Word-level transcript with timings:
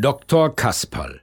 Dr. 0.00 0.54
Kasperl 0.54 1.22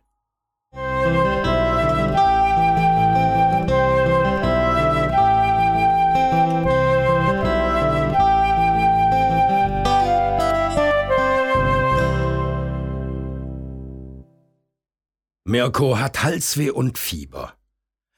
Mirko 15.45 15.97
hat 15.97 16.21
Halsweh 16.23 16.69
und 16.69 16.97
Fieber. 16.97 17.54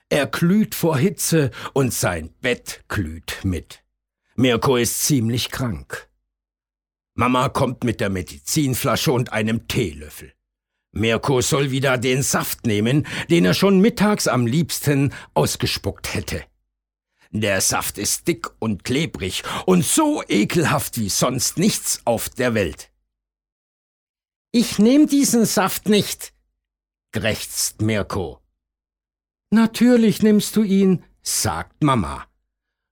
Er 0.09 0.27
glüht 0.27 0.73
vor 0.73 0.97
Hitze 0.97 1.51
und 1.73 1.93
sein 1.93 2.33
Bett 2.41 2.83
glüht 2.87 3.39
mit. 3.43 3.83
Mirko 4.35 4.77
ist 4.77 5.03
ziemlich 5.03 5.51
krank. 5.51 6.09
Mama 7.13 7.49
kommt 7.49 7.83
mit 7.83 7.99
der 7.99 8.09
Medizinflasche 8.09 9.11
und 9.11 9.33
einem 9.33 9.67
Teelöffel. 9.67 10.33
Mirko 10.91 11.41
soll 11.41 11.71
wieder 11.71 11.97
den 11.97 12.23
Saft 12.23 12.65
nehmen, 12.65 13.05
den 13.29 13.43
er 13.43 13.53
schon 13.53 13.81
mittags 13.81 14.27
am 14.27 14.47
liebsten 14.47 15.13
ausgespuckt 15.33 16.13
hätte. 16.13 16.43
Der 17.31 17.59
Saft 17.59 17.97
ist 17.97 18.27
dick 18.27 18.47
und 18.59 18.85
klebrig 18.85 19.43
und 19.65 19.83
so 19.83 20.23
ekelhaft 20.27 20.97
wie 20.97 21.09
sonst 21.09 21.57
nichts 21.57 22.01
auf 22.05 22.29
der 22.29 22.53
Welt. 22.53 22.91
Ich 24.51 24.79
nehm 24.79 25.07
diesen 25.07 25.45
Saft 25.45 25.89
nicht, 25.89 26.33
krächzt 27.11 27.81
Mirko. 27.81 28.39
Natürlich 29.49 30.21
nimmst 30.21 30.55
du 30.55 30.63
ihn, 30.63 31.03
sagt 31.21 31.83
Mama. 31.83 32.27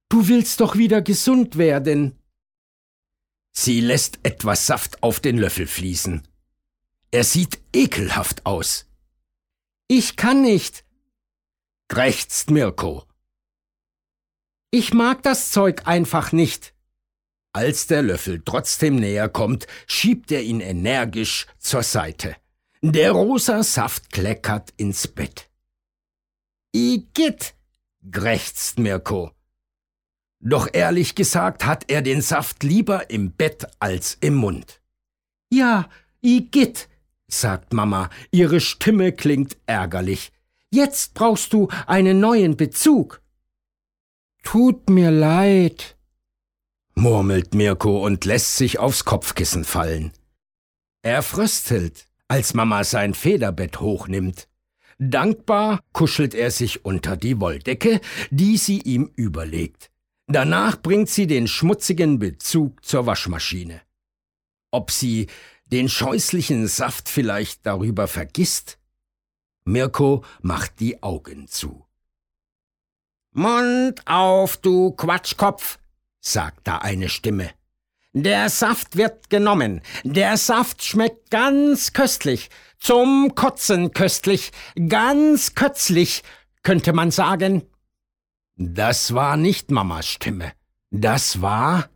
Du 0.09 0.27
willst 0.27 0.61
doch 0.61 0.75
wieder 0.75 1.01
gesund 1.01 1.57
werden. 1.57 2.17
Sie 3.51 3.81
lässt 3.81 4.19
etwas 4.23 4.65
Saft 4.65 5.03
auf 5.03 5.19
den 5.19 5.37
Löffel 5.37 5.67
fließen. 5.67 6.27
Er 7.11 7.23
sieht 7.23 7.59
ekelhaft 7.73 8.45
aus. 8.45 8.87
Ich 9.87 10.15
kann 10.15 10.41
nicht, 10.41 10.85
krächzt 11.87 12.49
Mirko. 12.49 13.03
Ich 14.71 14.93
mag 14.93 15.23
das 15.23 15.51
Zeug 15.51 15.83
einfach 15.85 16.31
nicht. 16.31 16.73
Als 17.53 17.87
der 17.87 18.01
Löffel 18.01 18.41
trotzdem 18.43 18.97
näher 18.97 19.29
kommt, 19.29 19.67
schiebt 19.87 20.31
er 20.31 20.43
ihn 20.43 20.59
energisch 20.59 21.47
zur 21.57 21.83
Seite. 21.83 22.35
Der 22.81 23.13
rosa 23.13 23.63
Saft 23.63 24.11
kleckert 24.11 24.73
ins 24.75 25.07
Bett. 25.07 25.49
Igitt, 26.75 27.55
krächzt 28.11 28.79
Mirko. 28.79 29.31
Doch 30.41 30.67
ehrlich 30.73 31.15
gesagt 31.15 31.65
hat 31.65 31.89
er 31.89 32.01
den 32.01 32.21
Saft 32.21 32.63
lieber 32.63 33.09
im 33.09 33.31
Bett 33.31 33.65
als 33.79 34.17
im 34.19 34.35
Mund. 34.35 34.81
Ja, 35.49 35.87
Igitt, 36.21 36.89
sagt 37.27 37.71
Mama, 37.71 38.09
ihre 38.29 38.59
Stimme 38.59 39.13
klingt 39.13 39.55
ärgerlich. 39.65 40.33
Jetzt 40.69 41.13
brauchst 41.13 41.53
du 41.53 41.69
einen 41.87 42.19
neuen 42.19 42.57
Bezug. 42.57 43.21
Tut 44.43 44.89
mir 44.89 45.11
leid, 45.11 45.95
murmelt 46.93 47.53
Mirko 47.53 48.03
und 48.05 48.25
lässt 48.25 48.57
sich 48.57 48.79
aufs 48.79 49.05
Kopfkissen 49.05 49.63
fallen. 49.63 50.11
Er 51.03 51.23
fröstelt, 51.23 52.09
als 52.27 52.53
Mama 52.53 52.83
sein 52.83 53.13
Federbett 53.13 53.79
hochnimmt. 53.79 54.49
Dankbar 54.97 55.81
kuschelt 55.91 56.33
er 56.33 56.51
sich 56.51 56.85
unter 56.85 57.17
die 57.17 57.39
Wolldecke, 57.39 57.99
die 58.29 58.57
sie 58.57 58.79
ihm 58.81 59.11
überlegt. 59.15 59.91
Danach 60.27 60.81
bringt 60.81 61.09
sie 61.09 61.27
den 61.27 61.47
schmutzigen 61.47 62.17
Bezug 62.17 62.83
zur 62.83 63.05
Waschmaschine. 63.05 63.81
Ob 64.71 64.91
sie 64.91 65.27
den 65.65 65.89
scheußlichen 65.89 66.67
Saft 66.67 67.09
vielleicht 67.09 67.65
darüber 67.65 68.07
vergisst? 68.07 68.77
Mirko 69.65 70.23
macht 70.41 70.79
die 70.79 71.01
Augen 71.03 71.47
zu. 71.47 71.85
Mund 73.31 74.01
auf, 74.07 74.57
du 74.57 74.91
Quatschkopf, 74.91 75.79
sagt 76.21 76.67
da 76.67 76.77
eine 76.77 77.09
Stimme. 77.09 77.51
Der 78.17 78.47
Saft 78.47 78.95
wird 78.95 79.29
genommen. 79.29 79.81
Der 80.05 80.37
Saft 80.37 80.81
schmeckt 80.81 81.31
ganz 81.31 81.91
köstlich. 81.91 82.49
Zum 82.79 83.35
Kotzen 83.35 83.91
köstlich. 83.91 84.53
Ganz 84.87 85.53
kötzlich, 85.53 86.23
könnte 86.63 86.93
man 86.93 87.11
sagen. 87.11 87.63
Das 88.55 89.13
war 89.13 89.35
nicht 89.35 89.69
Mamas 89.69 90.07
Stimme. 90.07 90.53
Das 90.91 91.41
war. 91.41 91.89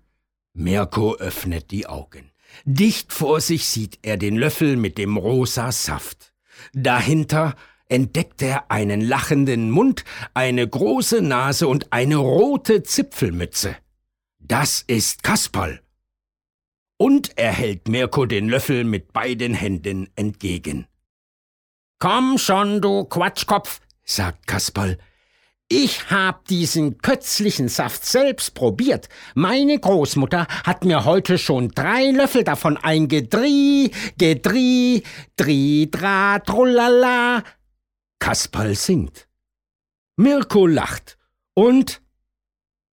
Mirko 0.54 1.16
öffnet 1.16 1.72
die 1.72 1.88
Augen. 1.88 2.32
Dicht 2.66 3.14
vor 3.14 3.40
sich 3.40 3.70
sieht 3.70 4.00
er 4.02 4.18
den 4.18 4.36
Löffel 4.36 4.76
mit 4.76 4.98
dem 4.98 5.16
rosa 5.16 5.72
Saft. 5.72 6.34
Dahinter 6.74 7.56
entdeckt 7.88 8.42
er 8.42 8.70
einen 8.70 9.00
lachenden 9.00 9.72
Mund, 9.72 10.04
eine 10.34 10.68
große 10.68 11.22
Nase 11.22 11.70
und 11.70 11.94
eine 11.94 12.18
rote 12.18 12.84
Zipfelmütze. 12.84 13.78
Das 14.38 14.84
ist 14.86 15.24
Kasperl. 15.24 15.80
Und 17.02 17.38
er 17.38 17.54
hält 17.54 17.88
Mirko 17.88 18.26
den 18.26 18.50
Löffel 18.50 18.84
mit 18.84 19.14
beiden 19.14 19.54
Händen 19.54 20.10
entgegen. 20.18 20.86
Komm 21.98 22.38
schon, 22.38 22.82
du 22.82 23.06
Quatschkopf, 23.06 23.80
sagt 24.04 24.48
Kasperl, 24.48 24.98
ich 25.70 26.10
hab 26.10 26.46
diesen 26.46 26.98
kötzlichen 26.98 27.70
Saft 27.70 28.04
selbst 28.04 28.54
probiert. 28.54 29.08
Meine 29.34 29.80
Großmutter 29.80 30.46
hat 30.66 30.84
mir 30.84 31.06
heute 31.06 31.38
schon 31.38 31.70
drei 31.70 32.12
Löffel 32.12 32.44
davon 32.44 32.76
eingedrie, 32.76 33.92
gedrie, 34.18 35.04
dri, 35.38 35.88
dra, 35.90 36.40
trullala. 36.40 37.44
Kasperl 38.20 38.76
singt. 38.76 39.30
Mirko 40.18 40.68
lacht. 40.68 41.18
Und? 41.54 42.02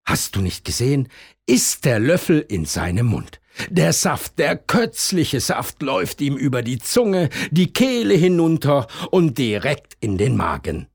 Hast 0.04 0.36
du 0.36 0.42
nicht 0.42 0.64
gesehen? 0.64 1.08
Ist 1.46 1.86
der 1.86 1.98
Löffel 1.98 2.38
in 2.40 2.66
seinem 2.66 3.06
Mund. 3.06 3.40
Der 3.70 3.92
Saft, 3.92 4.38
der 4.38 4.56
kötzliche 4.56 5.40
Saft 5.40 5.82
läuft 5.82 6.20
ihm 6.20 6.36
über 6.36 6.62
die 6.62 6.78
Zunge, 6.78 7.30
die 7.50 7.72
Kehle 7.72 8.14
hinunter 8.14 8.86
und 9.10 9.38
direkt 9.38 9.96
in 10.00 10.18
den 10.18 10.36
Magen. 10.36 10.88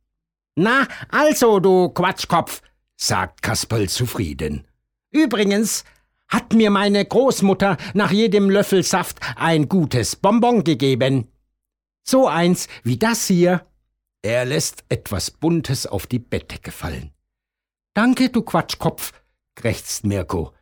Na, 0.55 0.87
also, 1.09 1.59
du 1.59 1.89
Quatschkopf, 1.89 2.61
sagt 2.97 3.41
Kasperl 3.41 3.89
zufrieden. 3.89 4.67
Übrigens 5.11 5.83
hat 6.27 6.53
mir 6.53 6.69
meine 6.69 7.03
Großmutter 7.03 7.77
nach 7.93 8.11
jedem 8.11 8.49
Löffel 8.49 8.83
Saft 8.83 9.19
ein 9.35 9.67
gutes 9.67 10.15
Bonbon 10.15 10.63
gegeben. 10.63 11.27
So 12.03 12.27
eins 12.27 12.67
wie 12.83 12.97
das 12.97 13.27
hier. 13.27 13.65
Er 14.21 14.45
lässt 14.45 14.85
etwas 14.89 15.31
Buntes 15.31 15.87
auf 15.87 16.05
die 16.05 16.19
Bettdecke 16.19 16.71
fallen. 16.71 17.11
Danke, 17.93 18.29
du 18.29 18.43
Quatschkopf, 18.43 19.11
krächzt 19.55 20.05
Mirko. 20.05 20.53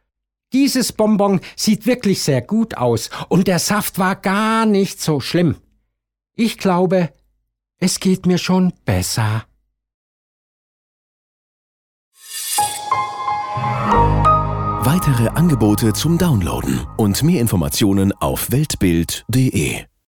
Dieses 0.54 0.92
Bonbon 0.94 1.42
sieht 1.56 1.86
wirklich 1.86 2.24
sehr 2.24 2.42
gut 2.42 2.78
aus 2.78 3.10
und 3.30 3.48
der 3.48 3.60
Saft 3.60 4.00
war 4.00 4.16
gar 4.16 4.66
nicht 4.66 5.02
so 5.02 5.20
schlimm. 5.20 5.58
Ich 6.36 6.58
glaube, 6.58 7.14
es 7.78 8.00
geht 8.00 8.26
mir 8.26 8.38
schon 8.38 8.74
besser. 8.86 9.46
Weitere 14.82 15.28
Angebote 15.30 15.94
zum 15.94 16.18
Downloaden 16.18 16.88
und 16.98 17.22
mehr 17.24 17.42
Informationen 17.42 18.12
auf 18.14 18.52
weltbild.de 18.52 19.88